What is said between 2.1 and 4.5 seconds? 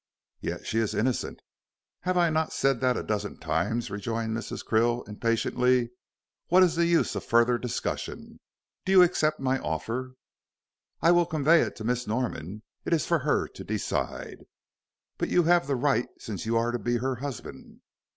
I not said that a dozen times," rejoined